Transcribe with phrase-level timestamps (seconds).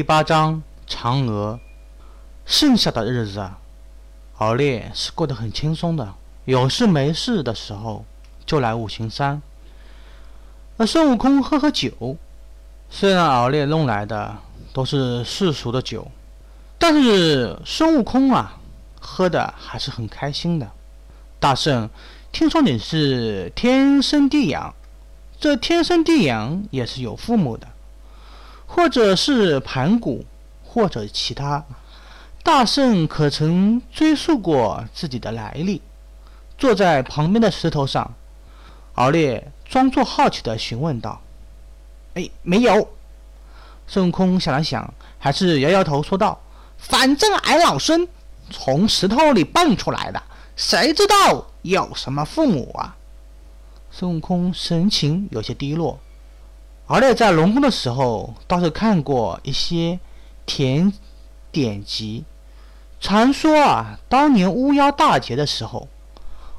[0.00, 1.60] 第八章嫦娥。
[2.46, 3.58] 剩下的日子啊，
[4.38, 6.14] 敖烈是过得很轻松的。
[6.46, 8.06] 有事没事的时候，
[8.46, 9.42] 就来五行山。
[10.78, 12.16] 而孙悟空喝喝酒，
[12.88, 14.38] 虽然敖烈弄来的
[14.72, 16.10] 都是世俗的酒，
[16.78, 18.58] 但是孙悟空啊，
[18.98, 20.70] 喝的还是很开心的。
[21.38, 21.90] 大圣，
[22.32, 24.74] 听说你是天生地养，
[25.38, 27.68] 这天生地养也是有父母的。
[28.72, 30.24] 或者是盘古，
[30.64, 31.64] 或者其他
[32.44, 35.82] 大圣，可曾追溯过自己的来历？
[36.56, 38.14] 坐在旁边的石头上，
[38.94, 41.20] 敖烈装作好奇的询问道
[42.14, 42.88] ：“哎，没有。”
[43.88, 46.40] 孙悟空想了想，还是摇摇头说道
[46.78, 48.06] ：“反正俺老孙
[48.50, 50.22] 从石头里蹦出来的，
[50.54, 52.96] 谁知道有什么父母啊？”
[53.90, 55.98] 孙悟空神情有些低落。
[56.90, 60.00] 敖烈在龙宫的时候，倒是看过一些
[60.44, 60.92] 典
[61.52, 62.24] 典籍。
[62.98, 65.86] 传说啊，当年巫妖大劫的时候，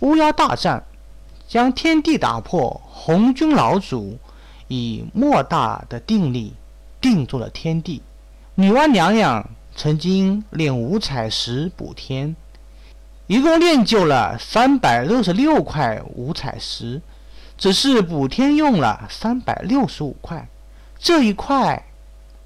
[0.00, 0.84] 巫妖大战，
[1.46, 4.18] 将天地打破，红军老祖
[4.66, 6.54] 以莫大的定力
[7.00, 8.02] 定住了天地。
[8.56, 12.34] 女娲娘娘曾经炼五彩石补天，
[13.28, 17.00] 一共炼就了三百六十六块五彩石。
[17.58, 20.46] 只是补天用了三百六十五块，
[20.98, 21.86] 这一块，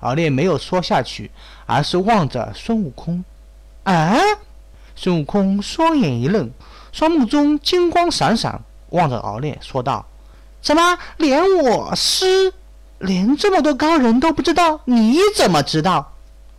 [0.00, 1.30] 敖烈没有说下去，
[1.66, 3.22] 而是望着孙悟空。
[3.82, 4.16] 啊！
[4.96, 6.50] 孙悟空双眼一愣，
[6.90, 10.06] 双目中金光闪闪，望着敖烈说道
[10.62, 12.54] ：“怎么连我师，
[12.98, 14.80] 连这么多高人都不知道？
[14.86, 16.12] 你怎么知道？”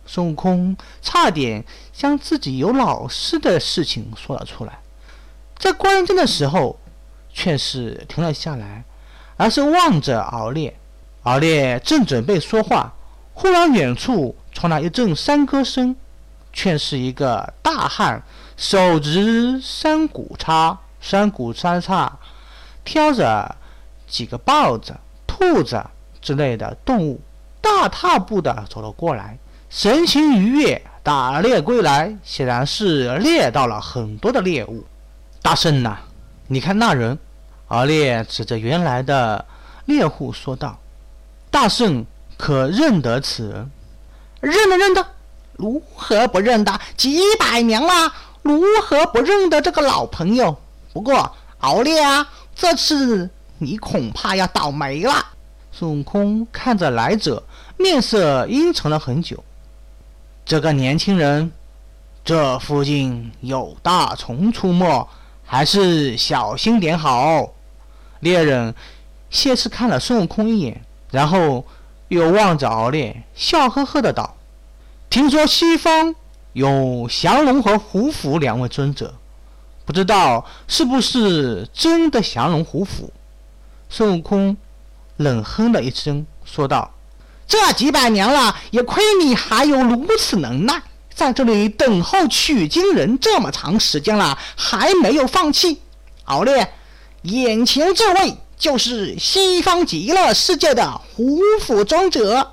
[0.06, 4.78] 孙悟空差点将自己有老师的事情说了出来，
[5.58, 6.78] 在关键的时候。
[7.36, 8.82] 却是停了下来，
[9.36, 10.74] 而是望着敖烈。
[11.24, 12.94] 敖烈正准备说话，
[13.34, 15.94] 忽然远处传来一阵山歌声，
[16.50, 18.22] 却是一个大汉
[18.56, 22.18] 手执山谷叉，山谷三叉，
[22.86, 23.54] 挑着
[24.06, 24.96] 几个豹子、
[25.26, 25.84] 兔子
[26.22, 27.20] 之类的动物，
[27.60, 29.36] 大踏步的走了过来，
[29.68, 30.82] 神情愉悦。
[31.02, 34.84] 打猎归来，显然是猎到了很多的猎物。
[35.40, 35.98] 大圣呐，
[36.48, 37.16] 你看那人。
[37.68, 39.44] 敖烈指着原来的
[39.86, 40.78] 猎户说道
[41.50, 42.06] ：“大圣
[42.36, 43.66] 可认得此
[44.40, 44.52] 人？
[44.52, 45.06] 认得，认得，
[45.54, 46.80] 如何不认得？
[46.96, 48.12] 几百年了，
[48.42, 50.56] 如何不认得这个老朋友？
[50.92, 53.28] 不过，敖烈啊，这次
[53.58, 55.26] 你恐怕要倒霉了。”
[55.72, 57.42] 孙悟空看着来者，
[57.76, 59.42] 面色阴沉了很久。
[60.44, 61.50] 这个年轻人，
[62.24, 65.08] 这附近有大虫出没，
[65.44, 67.52] 还是小心点好。
[68.26, 68.74] 猎人
[69.30, 70.82] 先是看了孙悟空一眼，
[71.12, 71.64] 然后
[72.08, 74.34] 又望着敖烈，笑呵呵的道
[75.08, 76.12] ：“听说西方
[76.52, 79.14] 有降龙和虎符两位尊者，
[79.84, 83.12] 不知道是不是真的降龙虎符？”
[83.88, 84.56] 孙悟空
[85.18, 86.90] 冷哼了一声，说道
[87.46, 90.82] ：“这几百年了，也亏你还有如此能耐，
[91.14, 95.80] 在这里等候取经人这么长时间了，还没有放弃。”
[96.26, 96.72] 敖烈。
[97.26, 102.52] 眼前这位就是西方极乐世界的虎符尊者。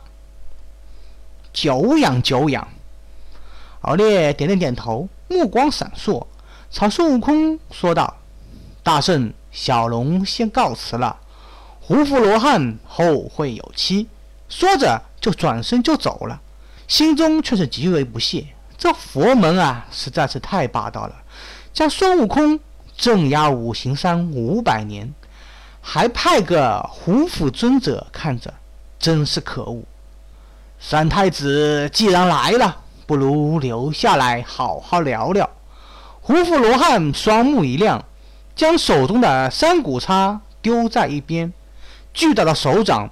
[1.54, 2.68] 久仰久仰。
[3.82, 6.26] 敖烈点了点头，目光闪烁，
[6.72, 8.16] 朝孙悟空说道
[8.82, 11.20] ：“大圣，小龙先告辞了。
[11.80, 14.08] 胡佛罗汉后会有期。”
[14.50, 16.42] 说着就转身就走了，
[16.88, 18.48] 心中却是极为不屑。
[18.76, 21.14] 这佛门啊，实在是太霸道了，
[21.72, 22.60] 将孙悟空。
[22.96, 25.14] 镇压五行山五百年，
[25.82, 28.54] 还派个虎符尊者看着，
[29.00, 29.84] 真是可恶。
[30.80, 35.50] 三太子既然来了，不如留下来好好聊聊。
[36.22, 38.06] 虎符罗汉双目一亮，
[38.56, 41.52] 将手中的三股叉丢在一边，
[42.14, 43.10] 巨大的手掌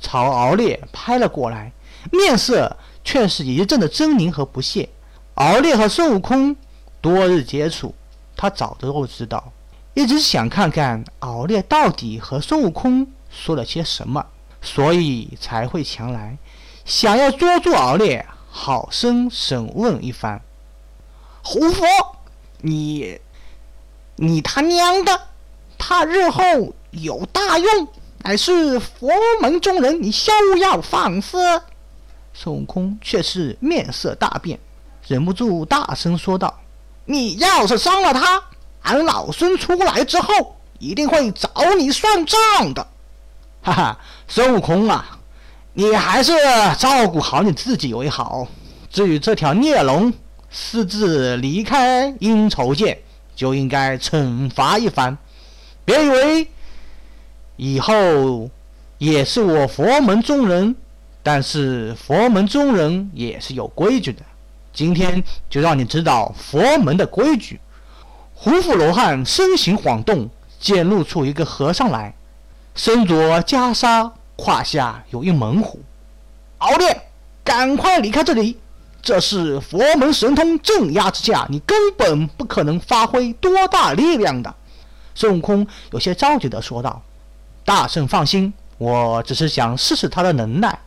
[0.00, 1.72] 朝敖烈拍了过来，
[2.10, 4.88] 面色却是一阵的狰狞和不屑。
[5.34, 6.56] 敖烈和孙悟空
[7.00, 7.94] 多日接触。
[8.38, 9.52] 他早就知道，
[9.94, 14.24] 一直想看看敖烈到底和孙悟空说了些什么，
[14.62, 16.38] 所以才会前来，
[16.84, 20.40] 想要捉住敖烈，好生审问一番。
[21.42, 21.84] 胡佛，
[22.60, 23.18] 你，
[24.14, 25.20] 你他娘的，
[25.76, 26.42] 他日后
[26.92, 27.88] 有大用，
[28.18, 29.10] 乃是佛
[29.42, 30.30] 门中人，你休
[30.60, 31.38] 要放肆！
[32.32, 34.60] 孙悟空却是面色大变，
[35.08, 36.60] 忍不住大声说道。
[37.10, 38.42] 你要是伤了他，
[38.82, 42.38] 俺老孙出来之后一定会找你算账
[42.74, 42.86] 的。
[43.62, 45.18] 哈哈，孙悟空啊，
[45.72, 46.32] 你还是
[46.78, 48.46] 照顾好你自己为好。
[48.90, 50.12] 至于这条孽龙
[50.50, 53.02] 私自离开阴愁界，
[53.34, 55.16] 就应该惩罚一番。
[55.86, 56.48] 别以为
[57.56, 58.50] 以后
[58.98, 60.76] 也是我佛门中人，
[61.22, 64.22] 但是佛门中人也是有规矩的。
[64.78, 67.60] 今天就让你知道佛门的规矩。
[68.32, 70.30] 胡夫罗汉身形晃动，
[70.60, 72.14] 显露出一个和尚来，
[72.76, 75.80] 身着袈裟，胯下有一猛虎。
[76.58, 77.08] 敖烈，
[77.42, 78.56] 赶快离开这里！
[79.02, 84.54] 这是佛门神通镇压之下，你根本不可能发挥多大力量的。
[85.16, 87.02] 孙悟空有些着急地说道
[87.66, 90.78] ：“大圣放心，我只是想试试他的能耐。”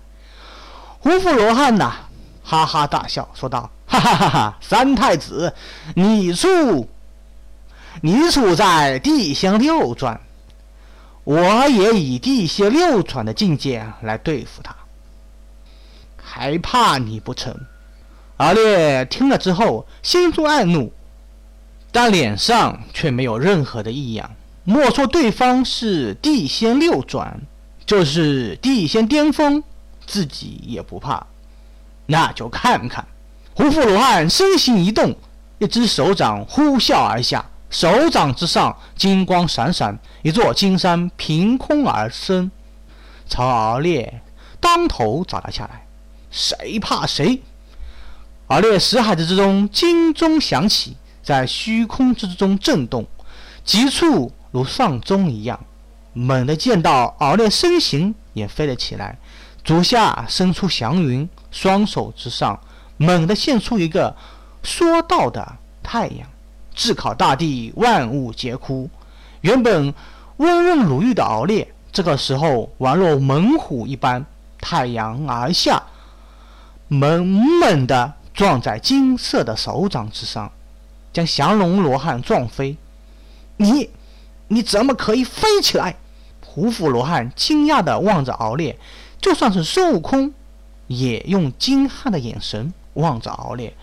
[1.00, 1.94] 胡夫罗汉呐，
[2.42, 4.58] 哈哈大笑说道：“哈哈哈哈！
[4.62, 5.54] 三太子，
[5.96, 6.88] 你处
[8.02, 10.22] 你处在地仙六转，
[11.26, 14.74] 我也以地仙六转的境界来对付他。”
[16.24, 17.54] 还怕你不成？
[18.38, 20.94] 阿烈听了之后，心中暗怒，
[21.92, 24.32] 但脸上却没有任何的异样。
[24.64, 27.42] 莫说对方是地仙六转，
[27.86, 29.62] 就是地仙巅峰，
[30.08, 31.28] 自己也不怕。
[32.06, 33.06] 那就看看。
[33.53, 35.15] 胡夫罗汉身形一动，
[35.59, 42.50] 一只手掌呼啸而下，手掌之上金光闪闪，一座金山凭空而生，
[43.27, 44.21] 朝敖烈
[44.59, 45.86] 当头砸了下来。
[46.30, 47.42] 谁怕谁！
[48.48, 53.06] 敖烈识海之中，金钟响起，在虚空之中震动，
[53.65, 55.59] 急促如丧钟一样。
[56.13, 59.18] 猛地见到敖烈身形也飞了起来，
[59.63, 62.59] 足下伸出祥云，双手之上
[63.01, 64.15] 猛地现出一个
[64.62, 66.27] 说道的太阳，
[66.75, 68.88] 炙烤大地，万物皆枯。
[69.42, 69.92] 原本
[70.38, 74.24] 温润如玉的敖烈，这个时候宛若猛虎一般，
[74.59, 75.81] 太阳而下。
[76.89, 80.51] 猛猛地撞在金色的手掌之上，
[81.12, 82.77] 将降龙罗汉撞飞。
[83.57, 83.89] 你，
[84.50, 85.95] 你怎么可以飞起来？
[86.45, 88.77] 胡夫罗汉惊讶地望着敖烈，
[89.19, 90.33] 就算是孙悟空，
[90.86, 93.74] 也用惊骇的眼神望着敖烈。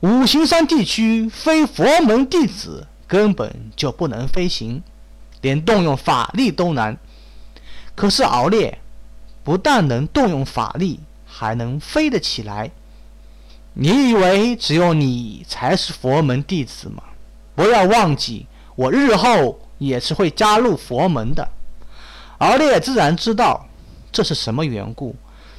[0.00, 4.82] 五行山地区非佛门弟子根本就不能飞行，
[5.40, 6.98] 连动用法力都难。
[7.94, 8.78] 可是敖烈
[9.44, 11.00] 不但能动用法力。
[11.32, 12.70] 还能飞得起来？
[13.72, 17.02] 你以为只有你才是佛门弟子吗？
[17.54, 21.48] 不要忘记，我日后也是会加入佛门的。
[22.38, 23.64] 敖烈自然知道
[24.10, 25.14] 这是什么缘故，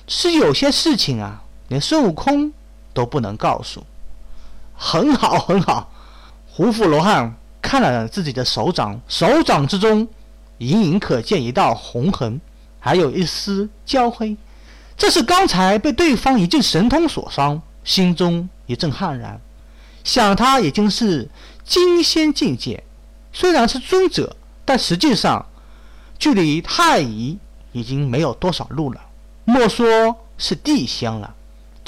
[0.07, 2.53] 是有些事情啊，连孙悟空
[2.93, 3.83] 都不能告诉。
[4.75, 5.91] 很好，很好。
[6.47, 10.07] 胡夫罗汉看了自己的手掌，手掌之中
[10.57, 12.41] 隐隐可见一道红痕，
[12.79, 14.35] 还有一丝焦黑。
[14.97, 19.39] 这是刚才被对方一记神通所伤，心中一阵骇然。
[20.03, 21.29] 想他已经是
[21.63, 22.83] 金仙境界，
[23.31, 24.35] 虽然是尊者，
[24.65, 25.45] 但实际上
[26.19, 27.37] 距离太乙
[27.71, 29.01] 已经没有多少路了。
[29.45, 31.33] 莫说是地仙了，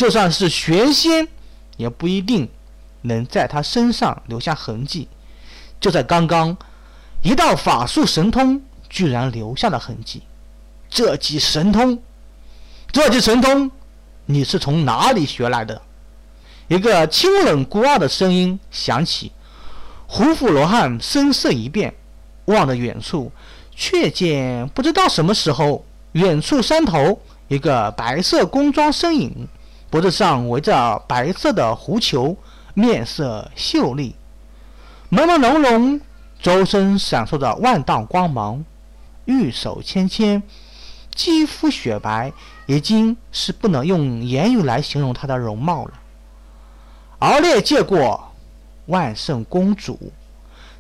[0.04, 1.30] 就算是玄仙，
[1.78, 2.50] 也不一定
[3.04, 5.08] 能在他身上留下痕迹。
[5.80, 6.58] 就在刚刚，
[7.22, 10.24] 一道法术神通居然留下了痕迹。
[10.90, 12.04] 这记神通。
[12.92, 13.72] 这记神通，
[14.26, 15.82] 你是从哪里学来的？
[16.68, 19.32] 一个清冷孤傲的声音响起。
[20.06, 21.96] 胡夫罗汉声色一变，
[22.44, 23.32] 望着远处，
[23.74, 29.48] 却见不知道什么时候，远处山头一个白色工装身影，
[29.94, 32.36] 脖子上围着白色的狐裘，
[32.74, 34.16] 面色秀丽，
[35.12, 36.02] 朦朦胧胧，
[36.42, 38.66] 周身闪烁着万道光芒，
[39.26, 40.42] 玉手纤纤。
[41.14, 42.34] 肌肤雪白，
[42.66, 45.92] 已经是不能用言语来形容她的容貌了。
[47.20, 48.32] 敖烈见过
[48.88, 50.12] 万圣公主，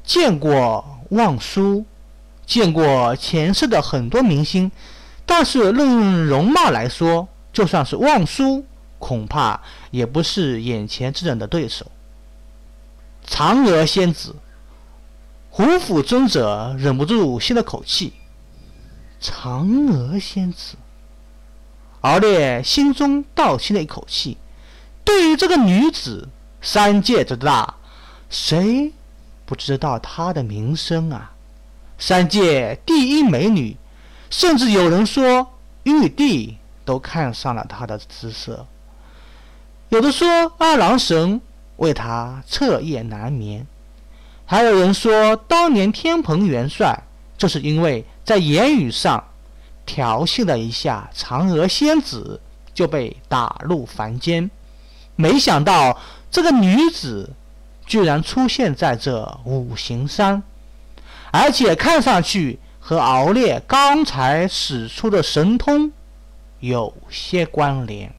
[0.03, 1.85] 见过望舒，
[2.47, 4.71] 见过前世的很多明星，
[5.23, 8.65] 但是论容貌来说，就算是望舒，
[9.03, 9.59] 恐怕
[9.91, 11.91] 也不是眼前之人的对手。
[13.27, 14.33] 嫦娥仙子，
[15.49, 18.13] 胡府尊者忍不住吸了口气。
[19.21, 20.77] 嫦娥仙子，
[21.99, 24.37] 敖烈心中倒吸了一口气。
[25.03, 26.29] 对于这个女子，
[26.61, 27.75] 三界之大，
[28.29, 28.93] 谁
[29.45, 31.33] 不知道她的名声啊？
[31.97, 33.75] 三界第一美女，
[34.29, 38.65] 甚至有人说玉帝都看上了她的姿色。
[39.93, 41.39] 有的说二郎神
[41.75, 43.67] 为他彻夜难眠，
[44.43, 47.03] 还有人说当年天蓬元帅
[47.37, 48.03] 就是因为。
[48.25, 49.21] 在言语上，
[49.85, 52.39] 调戏了一下嫦娥仙子，
[52.73, 54.49] 就被打入凡间。
[55.17, 55.99] 没想到
[56.31, 57.29] 这个女子
[57.85, 60.41] 居然出现在这五行山，
[61.31, 65.91] 而且看上去和敖烈刚才使出的神通
[66.61, 68.09] 有些关联。